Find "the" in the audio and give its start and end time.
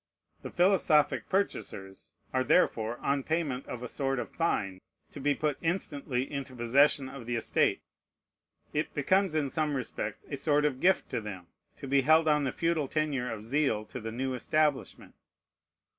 0.41-0.49, 7.27-7.35, 12.45-12.51, 13.99-14.11